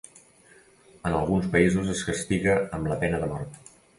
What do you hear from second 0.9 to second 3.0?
En alguns països es castiga amb